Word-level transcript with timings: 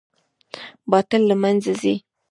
باطل 0.91 1.21
له 1.29 1.35
منځه 1.43 1.71
ځي 1.81 1.95